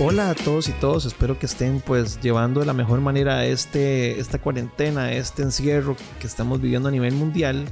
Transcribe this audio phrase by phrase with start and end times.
[0.00, 4.18] Hola a todos y todos, espero que estén pues llevando de la mejor manera este,
[4.18, 7.64] esta cuarentena, este encierro que estamos viviendo a nivel mundial.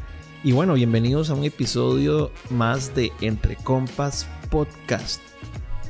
[0.45, 5.21] Y bueno, bienvenidos a un episodio más de Entre Compas Podcast.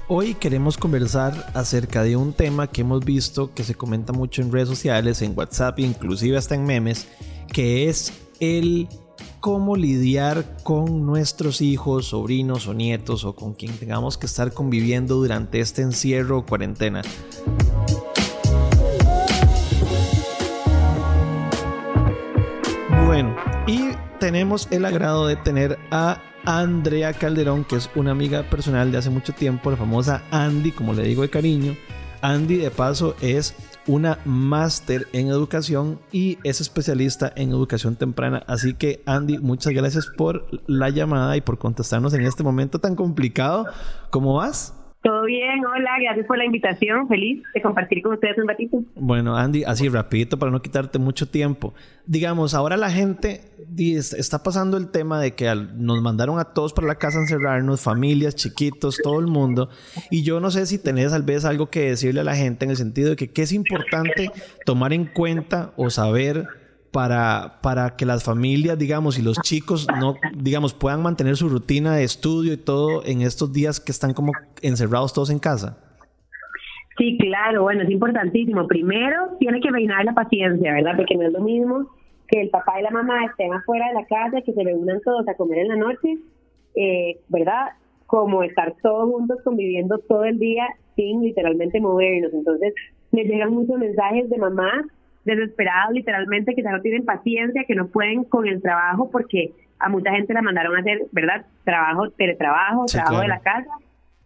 [0.08, 4.50] Hoy queremos conversar acerca de un tema que hemos visto que se comenta mucho en
[4.50, 7.08] redes sociales, en WhatsApp, inclusive hasta en memes,
[7.52, 8.10] que es
[8.40, 8.88] el
[9.42, 15.16] cómo lidiar con nuestros hijos, sobrinos o nietos o con quien tengamos que estar conviviendo
[15.16, 17.02] durante este encierro o cuarentena.
[23.04, 23.34] Bueno,
[23.66, 23.88] y
[24.20, 29.10] tenemos el agrado de tener a Andrea Calderón, que es una amiga personal de hace
[29.10, 31.76] mucho tiempo, la famosa Andy, como le digo de cariño.
[32.20, 33.56] Andy, de paso, es
[33.86, 38.42] una máster en educación y es especialista en educación temprana.
[38.46, 42.96] Así que Andy, muchas gracias por la llamada y por contestarnos en este momento tan
[42.96, 43.66] complicado.
[44.10, 44.74] ¿Cómo vas?
[45.02, 48.84] Todo bien, hola, gracias por la invitación, feliz de compartir con ustedes un ratito.
[48.94, 51.74] Bueno, Andy, así rapidito para no quitarte mucho tiempo.
[52.06, 53.40] Digamos, ahora la gente
[53.76, 57.80] está pasando el tema de que nos mandaron a todos para la casa a encerrarnos,
[57.80, 59.70] familias, chiquitos, todo el mundo,
[60.08, 62.70] y yo no sé si tenés tal vez algo que decirle a la gente en
[62.70, 64.30] el sentido de que qué es importante
[64.64, 66.46] tomar en cuenta o saber
[66.92, 71.96] para, para que las familias, digamos, y los chicos, no, digamos, puedan mantener su rutina
[71.96, 75.78] de estudio y todo en estos días que están como encerrados todos en casa?
[76.98, 78.68] Sí, claro, bueno, es importantísimo.
[78.68, 80.92] Primero, tiene que reinar la paciencia, ¿verdad?
[80.96, 81.88] Porque no es lo mismo
[82.28, 85.26] que el papá y la mamá estén afuera de la casa, que se reúnan todos
[85.28, 86.18] a comer en la noche,
[86.74, 87.72] eh, ¿verdad?
[88.06, 92.32] Como estar todos juntos conviviendo todo el día sin literalmente movernos.
[92.34, 92.74] Entonces,
[93.10, 94.86] me llegan muchos mensajes de mamás
[95.24, 99.88] desesperados literalmente que ya no tienen paciencia, que no pueden con el trabajo porque a
[99.88, 101.44] mucha gente la mandaron a hacer, ¿verdad?
[101.64, 103.70] Trabajo, teletrabajo, trabajo de la casa.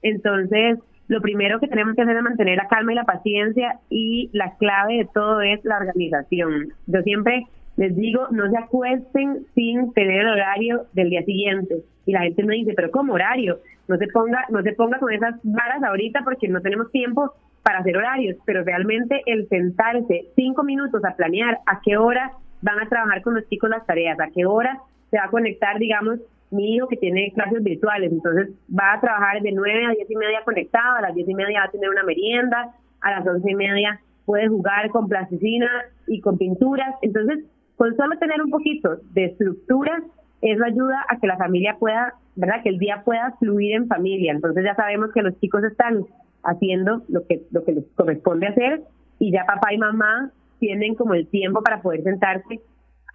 [0.02, 4.28] Entonces, lo primero que tenemos que hacer es mantener la calma y la paciencia y
[4.32, 6.72] la clave de todo es la organización.
[6.86, 7.46] Yo siempre
[7.76, 11.76] les digo, no se acuesten sin tener el horario del día siguiente.
[12.06, 13.58] Y la gente me dice, pero ¿cómo horario?
[13.88, 17.32] No se ponga, no se ponga con esas varas ahorita porque no tenemos tiempo
[17.66, 22.30] para hacer horarios, pero realmente el sentarse cinco minutos a planear a qué hora
[22.62, 24.78] van a trabajar con los chicos las tareas, a qué hora
[25.10, 26.20] se va a conectar, digamos,
[26.52, 30.14] mi hijo que tiene clases virtuales, entonces va a trabajar de nueve a diez y
[30.14, 33.50] media conectado, a las diez y media va a tener una merienda, a las once
[33.50, 35.68] y media puede jugar con plasticina
[36.06, 40.04] y con pinturas, entonces con solo tener un poquito de estructura,
[40.40, 42.62] eso ayuda a que la familia pueda, ¿verdad?
[42.62, 46.06] Que el día pueda fluir en familia, entonces ya sabemos que los chicos están
[46.46, 48.82] haciendo lo que, lo que les corresponde hacer
[49.18, 52.60] y ya papá y mamá tienen como el tiempo para poder sentarse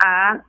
[0.03, 0.44] a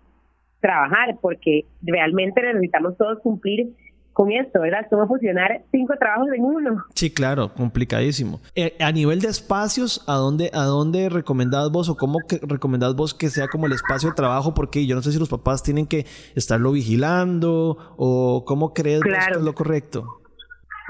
[0.60, 3.72] trabajar, porque realmente necesitamos todos cumplir
[4.12, 4.87] con esto, ¿verdad?
[4.91, 6.84] Cómo fusionar cinco trabajos en uno.
[6.94, 8.41] Sí, claro, complicadísimo.
[8.54, 12.94] Eh, a nivel de espacios, ¿a dónde, a dónde recomendás vos o cómo que recomendás
[12.94, 14.54] vos que sea como el espacio de trabajo?
[14.54, 19.10] Porque yo no sé si los papás tienen que estarlo vigilando o cómo crees que
[19.10, 20.22] es lo correcto.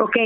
[0.03, 0.17] Ok,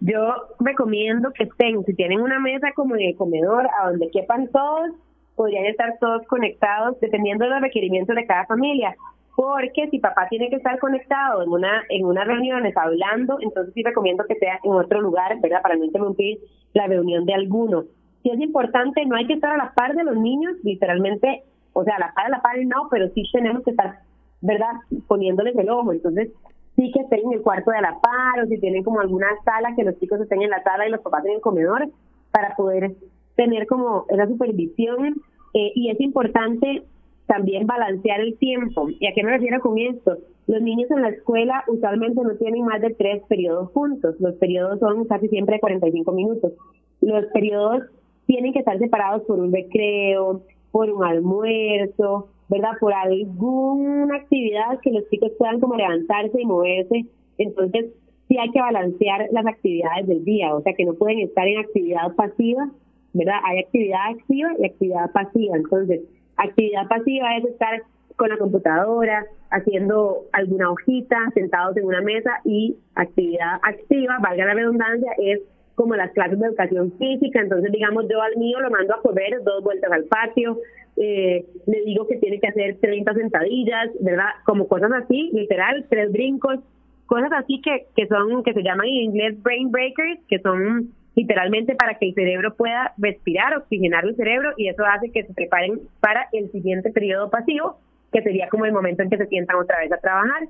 [0.00, 0.18] yo
[0.60, 4.92] recomiendo que estén, si tienen una mesa como en el comedor, a donde quepan todos,
[5.34, 8.96] podrían estar todos conectados dependiendo de los requerimientos de cada familia.
[9.34, 13.82] Porque si papá tiene que estar conectado en una en una reuniones hablando, entonces sí
[13.82, 15.60] recomiendo que sea en otro lugar, ¿verdad?
[15.60, 16.38] Para no interrumpir
[16.72, 17.84] la reunión de alguno.
[18.22, 21.42] Si es importante, no hay que estar a la par de los niños, literalmente,
[21.74, 23.98] o sea, a la par, a la par no, pero sí tenemos que estar,
[24.40, 24.72] ¿verdad?
[25.06, 25.92] Poniéndoles el ojo.
[25.92, 26.30] Entonces,
[26.76, 29.74] sí que estén en el cuarto de la par o si tienen como alguna sala
[29.74, 31.88] que los chicos estén en la sala y los papás en el comedor
[32.30, 32.94] para poder
[33.34, 35.16] tener como esa supervisión
[35.54, 36.82] eh, y es importante
[37.26, 38.88] también balancear el tiempo.
[38.88, 40.18] ¿Y a qué me refiero con esto?
[40.46, 44.14] Los niños en la escuela usualmente no tienen más de tres periodos juntos.
[44.20, 46.52] Los periodos son casi siempre 45 minutos.
[47.00, 47.82] Los periodos
[48.26, 52.70] tienen que estar separados por un recreo, por un almuerzo, ¿verdad?
[52.80, 57.06] Por alguna actividad que los chicos puedan como levantarse y moverse.
[57.38, 57.86] Entonces,
[58.28, 61.58] sí hay que balancear las actividades del día, o sea, que no pueden estar en
[61.58, 62.70] actividad pasiva,
[63.12, 63.40] ¿verdad?
[63.44, 65.56] Hay actividad activa y actividad pasiva.
[65.56, 66.00] Entonces,
[66.36, 67.82] actividad pasiva es estar
[68.16, 74.54] con la computadora, haciendo alguna hojita, sentados en una mesa y actividad activa, valga la
[74.54, 75.40] redundancia, es
[75.76, 79.42] como las clases de educación física, entonces digamos yo al mío lo mando a correr
[79.44, 80.58] dos vueltas al patio,
[80.96, 84.30] eh, le digo que tiene que hacer 30 sentadillas, ¿verdad?
[84.44, 86.58] Como cosas así, literal, tres brincos,
[87.04, 91.74] cosas así que, que son, que se llaman en inglés brain breakers, que son literalmente
[91.74, 95.80] para que el cerebro pueda respirar, oxigenar el cerebro y eso hace que se preparen
[96.00, 97.78] para el siguiente periodo pasivo,
[98.12, 100.48] que sería como el momento en que se sientan otra vez a trabajar.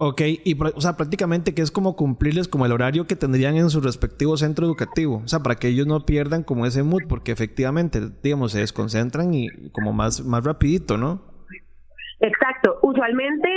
[0.00, 3.70] Ok, y o sea, prácticamente que es como cumplirles como el horario que tendrían en
[3.70, 7.30] su respectivo centro educativo, o sea, para que ellos no pierdan como ese mood, porque
[7.30, 11.22] efectivamente, digamos, se desconcentran y como más, más rapidito, ¿no?
[12.18, 13.48] Exacto, usualmente,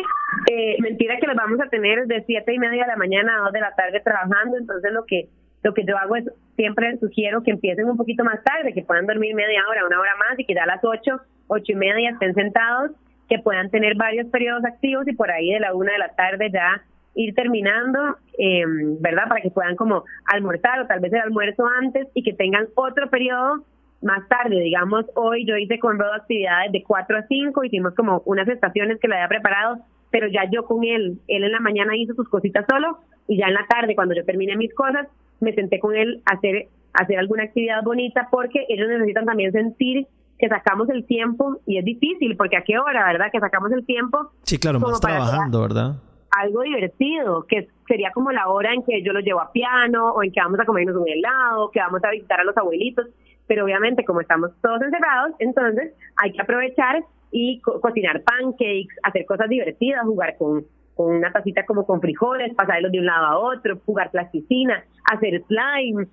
[0.51, 3.41] eh, mentira que los vamos a tener de siete y media de la mañana a
[3.45, 5.29] dos de la tarde trabajando, entonces lo que
[5.63, 6.25] lo que yo hago es
[6.55, 10.15] siempre sugiero que empiecen un poquito más tarde, que puedan dormir media hora, una hora
[10.17, 12.91] más y que ya a las ocho, ocho y media estén sentados
[13.27, 16.49] que puedan tener varios periodos activos y por ahí de la una de la tarde
[16.51, 16.83] ya
[17.15, 18.63] ir terminando, eh,
[18.99, 19.27] ¿verdad?
[19.27, 23.09] Para que puedan como almorzar o tal vez el almuerzo antes y que tengan otro
[23.09, 23.65] periodo
[24.01, 24.59] más tarde.
[24.59, 28.99] Digamos, hoy yo hice con Rodo actividades de 4 a 5, hicimos como unas estaciones
[28.99, 29.79] que le había preparado,
[30.11, 33.47] pero ya yo con él, él en la mañana hizo sus cositas solo y ya
[33.47, 35.07] en la tarde, cuando yo terminé mis cosas,
[35.39, 39.51] me senté con él a hacer, a hacer alguna actividad bonita porque ellos necesitan también
[39.51, 43.27] sentir que sacamos el tiempo y es difícil porque a qué hora, ¿verdad?
[43.31, 44.31] Que sacamos el tiempo.
[44.43, 45.95] Sí, claro, más trabajando, ¿verdad?
[46.31, 50.23] Algo divertido, que sería como la hora en que yo los llevo a piano o
[50.23, 53.07] en que vamos a comernos un helado, que vamos a visitar a los abuelitos,
[53.47, 59.49] pero obviamente como estamos todos encerrados, entonces hay que aprovechar y cocinar pancakes, hacer cosas
[59.49, 63.79] divertidas, jugar con, con una tacita como con frijoles, pasarlos de un lado a otro,
[63.85, 66.07] jugar plasticina, hacer slime,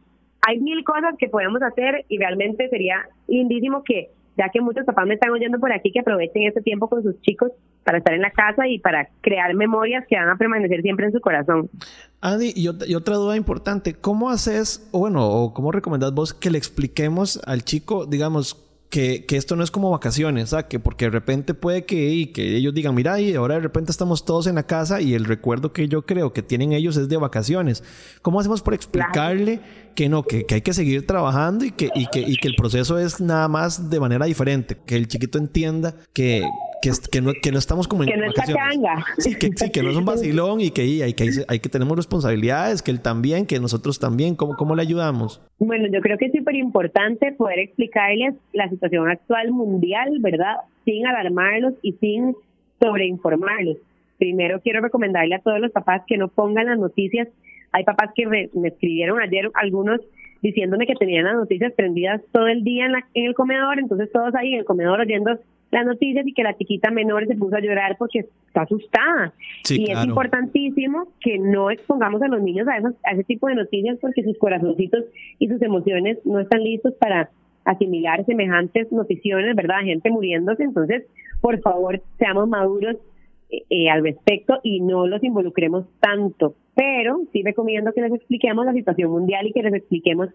[0.47, 5.07] hay mil cosas que podemos hacer y realmente sería lindísimo que, ya que muchos papás
[5.07, 7.53] me están oyendo por aquí, que aprovechen este tiempo con sus chicos
[7.85, 11.13] para estar en la casa y para crear memorias que van a permanecer siempre en
[11.13, 11.71] su corazón.
[12.21, 16.59] Andy, y, otra duda importante, ¿cómo haces, o bueno, o cómo recomendás vos que le
[16.59, 18.55] expliquemos al chico, digamos,
[18.95, 20.67] que, que, esto no es como vacaciones, ¿sabes?
[20.67, 23.91] Que porque de repente puede que, y que ellos digan, mira, y ahora de repente
[23.91, 27.09] estamos todos en la casa y el recuerdo que yo creo que tienen ellos es
[27.09, 27.83] de vacaciones.
[28.23, 29.61] ¿Cómo hacemos por explicarle
[29.97, 32.55] que no, que, que, hay que seguir trabajando y que, y, que, y que el
[32.55, 34.79] proceso es nada más de manera diferente?
[34.87, 36.49] Que el chiquito entienda que,
[36.83, 39.05] que, que, no, que no estamos como en que no vacaciones.
[39.19, 41.97] Sí, que, sí, que no es un vacilón y que hay que, hay que tenemos
[41.97, 44.37] responsabilidades, que él también, que nosotros también.
[44.37, 45.41] ¿Cómo, cómo le ayudamos?
[45.59, 50.57] Bueno, yo creo que es súper importante poder explicarles la situación actual mundial, ¿verdad?
[50.85, 52.35] Sin alarmarlos y sin
[52.81, 53.79] sobreinformarlos.
[54.19, 57.29] Primero quiero recomendarle a todos los papás que no pongan las noticias.
[57.73, 60.01] Hay papás que me, escribieron ayer, algunos
[60.43, 64.13] diciéndome que tenían las noticias prendidas todo el día en, la, en el comedor, entonces
[64.13, 65.39] todos ahí en el comedor oyendo
[65.71, 69.33] las noticias y que la chiquita menor se puso a llorar porque está asustada.
[69.69, 73.57] y es importantísimo que no expongamos a los niños a, esos, a ese tipo de
[73.57, 75.05] noticias porque sus corazoncitos
[75.39, 77.31] y sus emociones no están listos para
[77.65, 79.81] asimilar semejantes noticiones, ¿verdad?
[79.85, 80.63] Gente muriéndose.
[80.63, 81.05] Entonces,
[81.41, 82.97] por favor, seamos maduros
[83.51, 86.55] eh, eh, al respecto y no los involucremos tanto.
[86.75, 90.29] Pero sí recomiendo que les expliquemos la situación mundial y que les expliquemos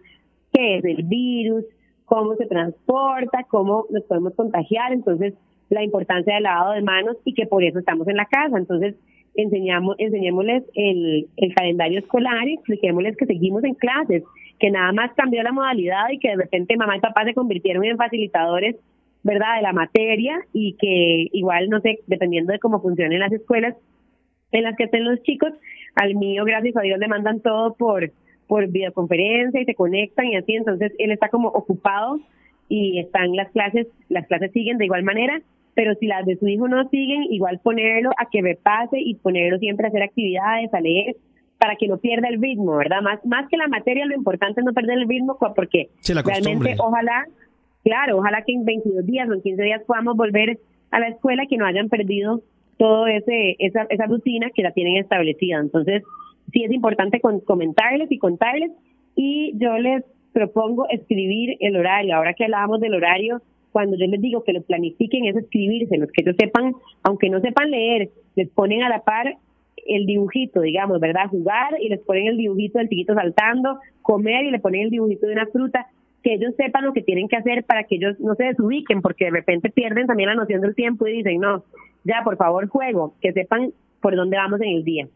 [0.54, 1.66] qué es el virus,
[2.10, 5.36] cómo se transporta, cómo nos podemos contagiar, entonces
[5.70, 8.58] la importancia del lavado de manos y que por eso estamos en la casa.
[8.58, 8.96] Entonces,
[9.36, 14.24] enseñamos, enseñémosles el, el calendario escolar y expliquémosles que seguimos en clases,
[14.60, 17.86] que nada más cambió la modalidad y que de repente mamá y papá se convirtieron
[17.86, 18.76] en facilitadores,
[19.24, 23.76] ¿verdad?, de la materia y que igual, no sé, dependiendo de cómo funcionen las escuelas
[24.52, 25.54] en las que estén los chicos,
[25.94, 28.12] al mío, gracias a Dios, le mandan todo por
[28.50, 32.20] por videoconferencia y se conectan y así, entonces él está como ocupado
[32.68, 35.40] y están las clases, las clases siguen de igual manera,
[35.76, 39.60] pero si las de su hijo no siguen, igual ponerlo a que repase y ponerlo
[39.60, 41.16] siempre a hacer actividades, a leer,
[41.60, 43.02] para que no pierda el ritmo, ¿verdad?
[43.04, 45.90] Más, más que la materia, lo importante es no perder el ritmo, porque
[46.26, 47.26] realmente ojalá,
[47.84, 50.58] claro, ojalá que en 22 días o en 15 días podamos volver
[50.90, 52.42] a la escuela, que no hayan perdido
[52.78, 55.60] todo ese esa, esa rutina que la tienen establecida.
[55.60, 56.02] Entonces,
[56.52, 58.72] sí es importante comentarles y contarles
[59.16, 60.04] y yo les
[60.34, 62.16] propongo escribir el horario.
[62.16, 63.42] Ahora que hablábamos del horario,
[63.72, 67.40] cuando yo les digo que lo planifiquen es escribirse, los que ellos sepan, aunque no
[67.40, 69.36] sepan leer, les ponen a la par
[69.88, 71.28] el dibujito, digamos, ¿verdad?
[71.30, 75.28] Jugar y les ponen el dibujito del chiquito saltando, comer y le ponen el dibujito
[75.28, 75.88] de una fruta,
[76.24, 79.26] que ellos sepan lo que tienen que hacer para que ellos no se desubiquen, porque
[79.26, 81.64] de repente pierden también la noción del tiempo y dicen, no,
[82.04, 85.08] ya, por favor, juego, que sepan por dónde vamos en el día.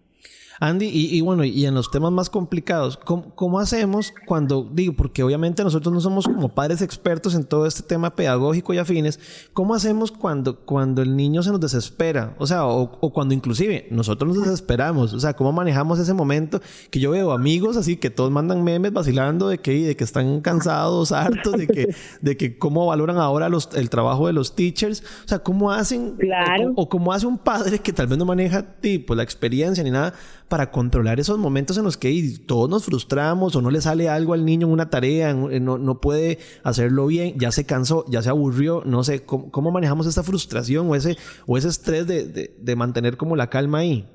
[0.60, 5.62] Andy, y, bueno, y en los temas más complicados, ¿cómo, hacemos cuando, digo, porque obviamente
[5.62, 9.20] nosotros no somos como padres expertos en todo este tema pedagógico y afines,
[9.51, 12.36] ¿cómo hacemos cuando, cuando el niño se nos desespera?
[12.38, 17.01] O sea, o, cuando inclusive nosotros nos desesperamos, o sea, ¿cómo manejamos ese momento que
[17.01, 21.12] yo veo amigos así que todos mandan memes vacilando de que, de que están cansados,
[21.12, 25.03] hartos, de que, de que cómo valoran ahora los, el trabajo de los teachers?
[25.25, 26.15] O sea, ¿cómo hacen?
[26.18, 26.72] Claro.
[26.75, 30.12] O, cómo hace un padre que tal vez no maneja tipo la experiencia ni nada
[30.48, 34.34] para controlar esos momentos en los que todos nos frustramos o no le sale algo
[34.34, 38.29] al niño en una tarea, no, no puede hacerlo bien, ya se cansó, ya se
[38.29, 41.17] aburrió, no sé, ¿cómo, manejamos esta frustración o ese,
[41.48, 44.08] o ese estrés de, de, de mantener como la calma ahí?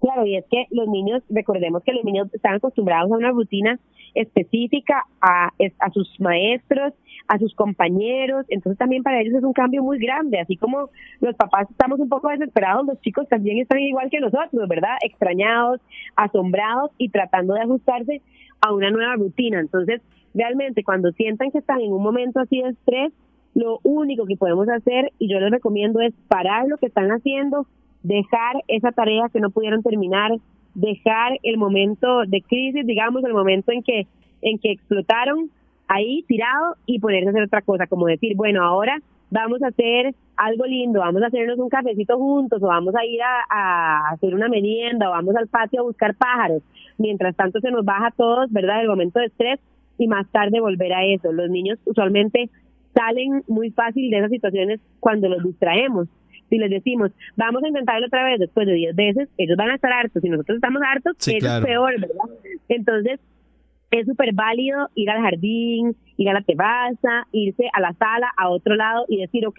[0.00, 3.80] Claro, y es que los niños, recordemos que los niños están acostumbrados a una rutina
[4.14, 5.50] específica, a,
[5.80, 6.92] a sus maestros,
[7.26, 10.88] a sus compañeros, entonces también para ellos es un cambio muy grande, así como
[11.20, 14.96] los papás estamos un poco desesperados, los chicos también están igual que nosotros, ¿verdad?
[15.04, 15.80] Extrañados,
[16.16, 18.22] asombrados y tratando de ajustarse
[18.60, 19.60] a una nueva rutina.
[19.60, 20.00] Entonces,
[20.32, 23.12] realmente cuando sientan que están en un momento así de estrés,
[23.54, 27.66] lo único que podemos hacer, y yo les recomiendo, es parar lo que están haciendo,
[28.02, 30.32] dejar esa tarea que no pudieron terminar,
[30.74, 34.06] dejar el momento de crisis, digamos, el momento en que,
[34.42, 35.50] en que explotaron
[35.88, 39.00] ahí tirado y ponerse a hacer otra cosa, como decir, bueno, ahora
[39.30, 43.20] vamos a hacer algo lindo, vamos a hacernos un cafecito juntos o vamos a ir
[43.22, 46.62] a, a, hacer una merienda o vamos al patio a buscar pájaros.
[46.98, 48.80] Mientras tanto se nos baja a todos, ¿verdad?
[48.80, 49.60] El momento de estrés
[49.98, 51.32] y más tarde volver a eso.
[51.32, 52.50] Los niños usualmente
[52.94, 56.08] salen muy fácil de esas situaciones cuando los distraemos
[56.48, 59.74] si les decimos, vamos a intentarlo otra vez después de 10 veces, ellos van a
[59.74, 60.22] estar hartos.
[60.22, 62.24] Si nosotros estamos hartos, es peor, ¿verdad?
[62.68, 63.20] Entonces,
[63.90, 68.48] es súper válido ir al jardín, ir a la terraza, irse a la sala, a
[68.50, 69.58] otro lado y decir, ok,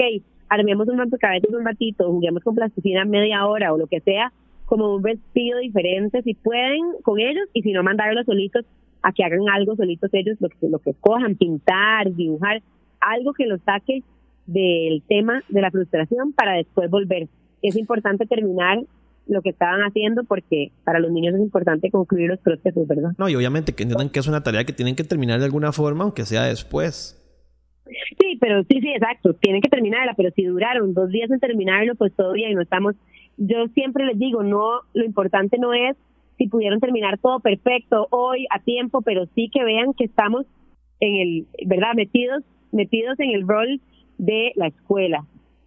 [0.50, 4.32] armemos un rompecabezas un ratito, juguemos con plasticina media hora o lo que sea,
[4.66, 8.66] como un vestido diferente, si pueden con ellos y si no mandarlos solitos
[9.02, 12.62] a que hagan algo solitos ellos, lo que, lo que cojan, pintar, dibujar,
[13.00, 14.04] algo que los saque
[14.52, 17.28] del tema de la frustración para después volver.
[17.62, 18.80] Es importante terminar
[19.28, 23.12] lo que estaban haciendo porque para los niños es importante concluir los procesos, ¿verdad?
[23.18, 25.72] No, y obviamente que entiendan que es una tarea que tienen que terminar de alguna
[25.72, 27.16] forma, aunque sea después.
[28.20, 31.96] Sí, pero sí, sí, exacto, tienen que terminarla, pero si duraron dos días en terminarlo,
[31.96, 32.96] pues todavía y no estamos,
[33.38, 35.96] yo siempre les digo, no, lo importante no es
[36.38, 40.46] si pudieron terminar todo perfecto hoy a tiempo, pero sí que vean que estamos
[41.00, 41.94] en el, ¿verdad?
[41.96, 43.82] Metidos, metidos en el rol
[44.20, 45.26] de la escuela.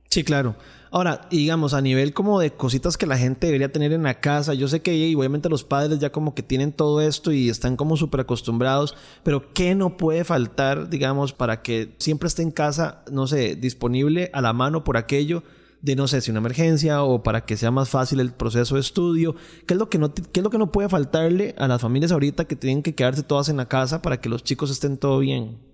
[0.09, 0.55] Sí, claro.
[0.91, 4.53] Ahora, digamos, a nivel como de cositas que la gente debería tener en la casa,
[4.53, 7.77] yo sé que y obviamente los padres ya como que tienen todo esto y están
[7.77, 13.03] como súper acostumbrados, pero ¿qué no puede faltar, digamos, para que siempre esté en casa,
[13.11, 15.43] no sé, disponible a la mano por aquello
[15.81, 18.83] de, no sé, si una emergencia o para que sea más fácil el proceso de
[18.83, 19.35] estudio?
[19.67, 22.13] ¿Qué es lo que no, qué es lo que no puede faltarle a las familias
[22.13, 25.21] ahorita que tienen que quedarse todas en la casa para que los chicos estén todo
[25.21, 25.72] bien?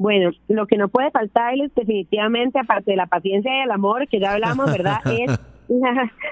[0.00, 4.18] Bueno, lo que no puede faltarles definitivamente, aparte de la paciencia y el amor, que
[4.18, 5.00] ya hablamos, ¿verdad?
[5.04, 5.38] es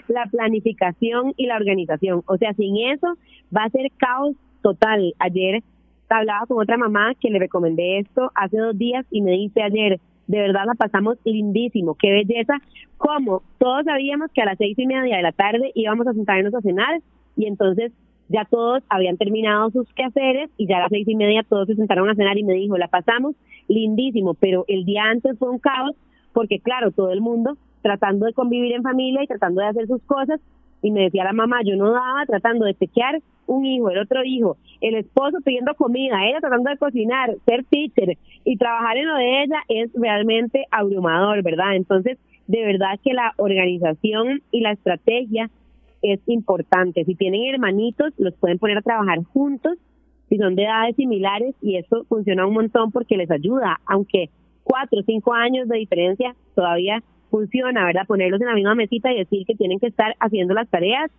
[0.09, 2.23] la, planificación y la organización.
[2.25, 3.19] O sea, sin eso
[3.55, 5.13] va a ser caos total.
[5.19, 5.63] Ayer
[6.09, 10.01] hablaba con otra mamá que le recomendé esto hace dos días y me dice ayer,
[10.29, 12.55] de verdad la pasamos lindísimo, qué belleza,
[12.97, 16.55] como todos sabíamos que a las seis y media de la tarde íbamos a sentarnos
[16.55, 17.03] a cenar
[17.37, 17.93] y entonces
[18.29, 21.75] ya todos habían terminado sus quehaceres y ya a las seis y media todos se
[21.75, 23.35] sentaron a cenar y me dijo, la pasamos
[23.69, 25.97] lindísimo, pero el día antes fue un caos
[26.33, 30.03] porque claro, todo el mundo tratando de convivir en familia y tratando de hacer sus
[30.03, 30.41] cosas
[30.83, 34.23] y me decía la mamá, yo no daba tratando de chequear un hijo, el otro
[34.25, 39.17] hijo, el esposo pidiendo comida, ella tratando de cocinar, ser teacher y trabajar en lo
[39.17, 41.75] de ella es realmente abrumador, ¿verdad?
[41.75, 45.51] Entonces, de verdad que la organización y la estrategia
[46.03, 47.05] es importante.
[47.05, 49.79] Si tienen hermanitos, los pueden poner a trabajar juntos,
[50.29, 54.31] si son de edades similares, y eso funciona un montón porque les ayuda, aunque
[54.63, 58.07] cuatro o cinco años de diferencia todavía funciona, ¿verdad?
[58.07, 61.11] Ponerlos en la misma mesita y decir que tienen que estar haciendo las tareas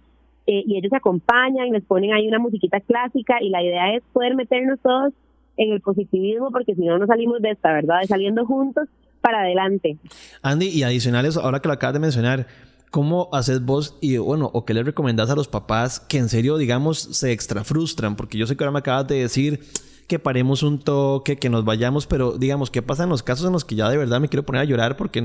[0.47, 4.03] eh, y ellos se acompañan, les ponen ahí una musiquita clásica y la idea es
[4.13, 5.13] poder meternos todos
[5.57, 8.01] en el positivismo porque si no no salimos de esta, ¿verdad?
[8.01, 8.87] De saliendo juntos
[9.21, 9.97] para adelante.
[10.41, 12.47] Andy, y adicionales, ahora que lo acabas de mencionar,
[12.91, 16.57] ¿Cómo haces vos y bueno, o qué le recomendás a los papás que en serio,
[16.57, 18.15] digamos, se extra frustran?
[18.15, 19.63] Porque yo sé que ahora me acabas de decir
[20.07, 23.53] que paremos un toque, que nos vayamos, pero digamos, ¿qué pasa en los casos en
[23.53, 25.21] los que ya de verdad me quiero poner a llorar porque,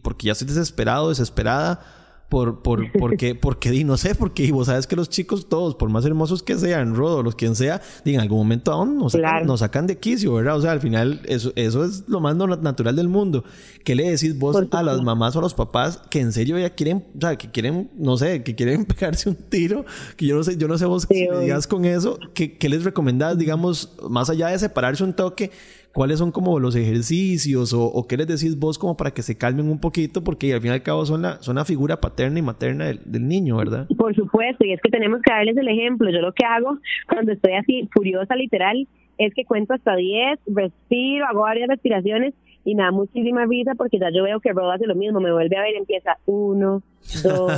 [0.00, 1.99] porque ya estoy desesperado, desesperada?
[2.30, 5.74] Por, por, porque, porque, di, no sé, porque y vos sabes que los chicos todos,
[5.74, 9.12] por más hermosos que sean, Rodo, los quien sea, di, en algún momento aún nos
[9.12, 10.56] sacan, nos sacan de quicio, ¿verdad?
[10.56, 13.44] O sea, al final, eso, eso es lo más natural del mundo.
[13.84, 16.70] ¿Qué le decís vos a las mamás o a los papás que en serio ya
[16.70, 19.84] quieren, o sea, que quieren, no sé, que quieren pegarse un tiro?
[20.16, 22.84] Que yo no sé, yo no sé vos qué digas con eso, ¿qué, ¿qué les
[22.84, 25.50] recomendás, digamos, más allá de separarse un toque?
[25.92, 29.68] ¿Cuáles son como los ejercicios o, qué les decís vos como para que se calmen
[29.68, 30.22] un poquito?
[30.22, 33.28] Porque al fin y al cabo son la, son la figura paterna y materna del,
[33.28, 33.88] niño, ¿verdad?
[33.98, 36.10] Por supuesto, y es que tenemos que darles el ejemplo.
[36.10, 36.78] Yo lo que hago
[37.08, 38.86] cuando estoy así furiosa literal
[39.18, 43.98] es que cuento hasta 10, respiro, hago varias respiraciones y me da muchísima risa porque
[43.98, 46.82] ya yo veo que Rob hace lo mismo, me vuelve a ver, empieza uno,
[47.22, 47.52] dos,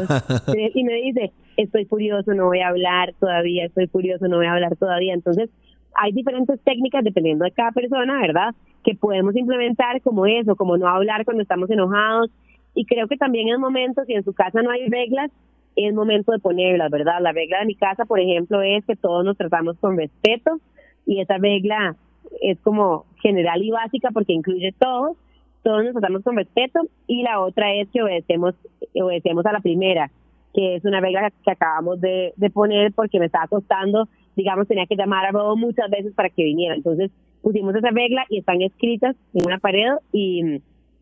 [0.46, 4.46] tres y me dice, estoy furioso, no voy a hablar todavía, estoy furioso, no voy
[4.46, 5.14] a hablar todavía.
[5.14, 5.50] Entonces,
[5.94, 8.54] hay diferentes técnicas dependiendo de cada persona, ¿verdad?
[8.84, 12.30] Que podemos implementar como eso, como no hablar cuando estamos enojados.
[12.75, 15.30] Y creo que también en momentos, si en su casa no hay reglas,
[15.76, 17.20] es momento de ponerlas, ¿verdad?
[17.20, 20.61] La regla de mi casa, por ejemplo, es que todos nos tratamos con respeto
[21.06, 21.96] y esa regla
[22.40, 25.16] es como general y básica porque incluye todo,
[25.62, 28.54] todos nos tratamos con respeto y la otra es que obedecemos,
[28.94, 30.11] obedecemos a la primera,
[30.54, 34.86] que es una regla que acabamos de, de poner porque me estaba costando, digamos, tenía
[34.86, 36.74] que llamar a Robo muchas veces para que viniera.
[36.74, 37.10] Entonces
[37.42, 40.60] pusimos esa regla y están escritas en una pared y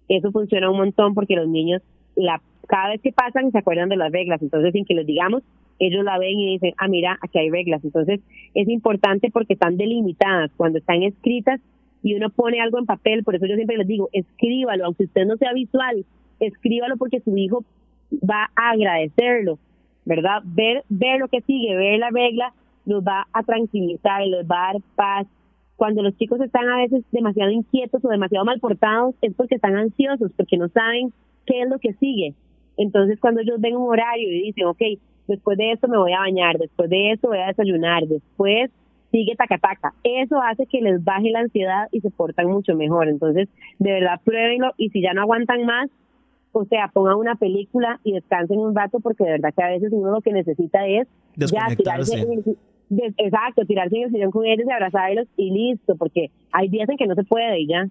[0.09, 1.83] eso funciona un montón porque los niños
[2.17, 5.43] la cada vez que pasan se acuerdan de las reglas, entonces sin que les digamos,
[5.81, 7.85] ellos la ven y dicen, ah, mira, aquí hay reglas.
[7.85, 8.21] Entonces
[8.55, 11.61] es importante porque están delimitadas, cuando están escritas
[12.03, 15.27] y uno pone algo en papel, por eso yo siempre les digo, escríbalo, aunque usted
[15.27, 16.05] no sea visual,
[16.39, 17.65] escríbalo porque su hijo
[18.13, 19.59] va a agradecerlo,
[20.05, 20.43] ¿verdad?
[20.45, 22.53] Ver, ver lo que sigue, ver la regla,
[22.87, 25.27] los va a tranquilizar, los va a dar paz.
[25.77, 29.77] Cuando los chicos están a veces demasiado inquietos o demasiado mal portados, es porque están
[29.77, 31.13] ansiosos, porque no saben
[31.47, 32.35] qué es lo que sigue.
[32.77, 34.83] Entonces, cuando ellos ven un horario y dicen, ok,
[35.27, 38.71] después de esto me voy a bañar, después de esto voy a desayunar, después
[39.11, 39.95] sigue taca-taca.
[40.05, 43.09] Eso hace que les baje la ansiedad y se portan mucho mejor.
[43.09, 45.91] Entonces, de verdad, pruébenlo y si ya no aguantan más,
[46.53, 49.93] o sea, pongan una película y descansen un rato porque de verdad que a veces
[49.93, 51.07] uno lo que necesita es
[51.47, 52.27] ya tirarse
[53.19, 56.97] exacto, tirarse en el sillón con ellos y abrazarlos y listo, porque hay días en
[56.97, 57.89] que no se puede y ya.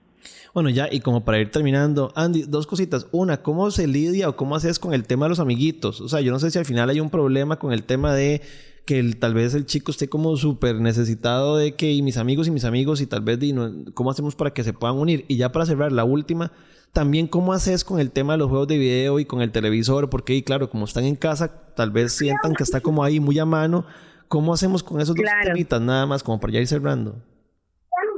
[0.53, 3.07] Bueno, ya, y como para ir terminando, Andy, dos cositas.
[3.11, 6.01] Una, ¿cómo se lidia o cómo haces con el tema de los amiguitos?
[6.01, 8.41] O sea, yo no sé si al final hay un problema con el tema de
[8.85, 12.51] que tal vez el chico esté como súper necesitado de que y mis amigos y
[12.51, 13.39] mis amigos y tal vez
[13.93, 15.25] cómo hacemos para que se puedan unir.
[15.27, 16.51] Y ya para cerrar, la última,
[16.93, 20.09] también cómo haces con el tema de los juegos de video y con el televisor,
[20.09, 23.39] porque y claro, como están en casa, tal vez sientan que está como ahí muy
[23.39, 23.85] a mano
[24.29, 27.15] ¿Cómo hacemos con esos dos temitas nada más, como para ya ir cerrando?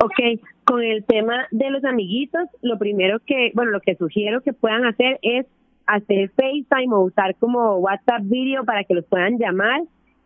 [0.03, 4.51] Ok, con el tema de los amiguitos, lo primero que, bueno, lo que sugiero que
[4.51, 5.45] puedan hacer es
[5.87, 9.83] hacer FaceTime o usar como WhatsApp video para que los puedan llamar,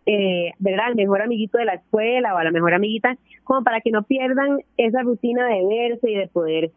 [0.07, 0.87] eh, ¿verdad?
[0.87, 4.01] Al mejor amiguito de la escuela o a la mejor amiguita, como para que no
[4.03, 6.71] pierdan esa rutina de verse y de poder,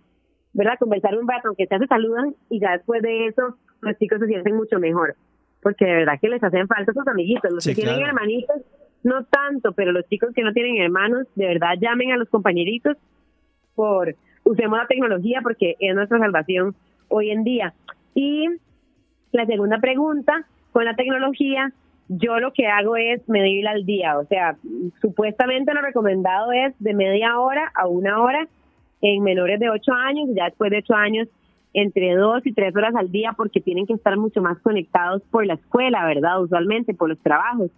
[0.59, 0.77] ¿verdad?
[0.77, 4.27] Conversar un rato, aunque ya se saludan y ya después de eso los chicos se
[4.27, 5.14] sienten mucho mejor,
[5.62, 8.57] porque de verdad que les hacen falta sus amiguitos, los que tienen hermanitos
[9.05, 12.97] no tanto, pero los chicos que no tienen hermanos, de verdad llamen a los compañeritos
[13.77, 16.75] por usemos la tecnología porque es nuestra salvación
[17.07, 17.73] hoy en día.
[18.14, 18.49] Y
[19.31, 21.73] la segunda pregunta, con la tecnología,
[22.09, 24.57] yo lo que hago es medirla al día, o sea,
[25.01, 28.49] supuestamente lo recomendado es de media hora a una hora
[29.01, 31.29] en menores de 8 años, ya después de 8 años
[31.75, 35.47] entre 2 y 3 horas al día porque tienen que estar mucho más conectados por
[35.47, 36.43] la escuela, ¿verdad?
[36.43, 37.71] Usualmente por los trabajos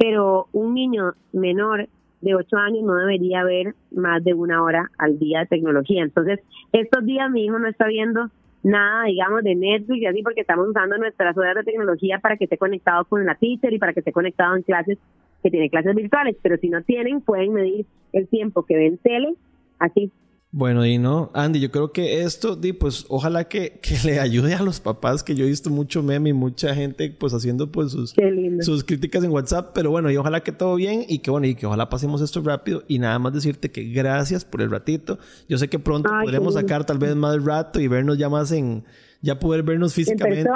[0.00, 1.86] pero un niño menor
[2.22, 6.02] de 8 años no debería ver más de una hora al día de tecnología.
[6.02, 6.40] Entonces,
[6.72, 8.30] estos días mi hijo no está viendo
[8.62, 12.44] nada, digamos, de Netflix y así, porque estamos usando nuestras horas de tecnología para que
[12.44, 14.96] esté conectado con la teacher y para que esté conectado en clases
[15.42, 19.34] que tiene clases virtuales, pero si no tienen, pueden medir el tiempo que ven tele,
[19.78, 20.10] así,
[20.52, 24.54] bueno, y no, Andy, yo creo que esto, di, pues ojalá que, que, le ayude
[24.54, 27.92] a los papás, que yo he visto mucho meme y mucha gente pues haciendo pues
[27.92, 28.14] sus,
[28.60, 31.54] sus críticas en WhatsApp, pero bueno, y ojalá que todo bien y que bueno, y
[31.54, 35.20] que ojalá pasemos esto rápido y nada más decirte que gracias por el ratito.
[35.48, 38.84] Yo sé que pronto podremos sacar tal vez más rato y vernos ya más en
[39.22, 40.48] ya poder vernos físicamente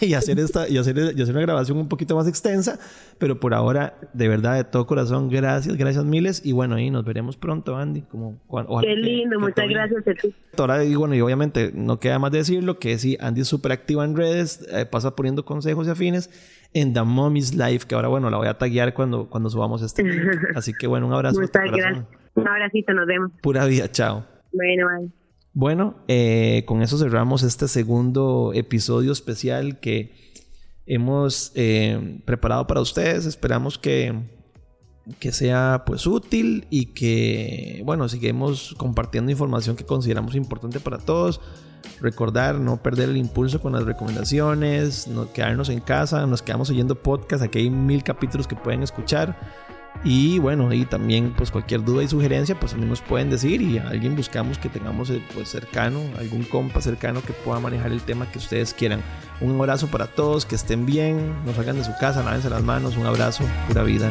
[0.00, 2.78] y, hacer esta y hacer, y hacer una grabación un poquito más extensa,
[3.18, 7.04] pero por ahora de verdad de todo corazón gracias, gracias miles y bueno, ahí nos
[7.04, 8.40] veremos pronto, Andy, como
[8.80, 10.34] Qué lindo, muchas gracias a ti.
[10.58, 14.04] Ahora y bueno, y obviamente no queda más decirlo que sí, Andy es súper activa
[14.04, 16.30] en redes, eh, pasa poniendo consejos y afines
[16.74, 20.04] en The Mommy's Life, que ahora bueno, la voy a taguear cuando cuando subamos este.
[20.56, 21.40] Así que bueno, un abrazo.
[21.40, 22.04] Muchas gracias.
[22.34, 23.30] Un abracito, nos vemos.
[23.42, 24.24] Pura vida, chao.
[24.52, 25.21] Bueno, bye.
[25.54, 30.12] Bueno, eh, con eso cerramos este segundo episodio especial que
[30.86, 33.26] hemos eh, preparado para ustedes.
[33.26, 34.14] Esperamos que,
[35.18, 41.40] que sea pues útil y que, bueno, sigamos compartiendo información que consideramos importante para todos.
[42.00, 46.94] Recordar, no perder el impulso con las recomendaciones, no quedarnos en casa, nos quedamos oyendo
[46.94, 49.36] podcast, aquí hay mil capítulos que pueden escuchar.
[50.04, 53.78] Y bueno, y también pues cualquier duda y sugerencia pues también nos pueden decir y
[53.78, 58.02] a alguien buscamos que tengamos eh, pues cercano, algún compa cercano que pueda manejar el
[58.02, 59.00] tema que ustedes quieran.
[59.40, 62.96] Un abrazo para todos, que estén bien, no salgan de su casa, lávense las manos,
[62.96, 64.10] un abrazo, pura vida.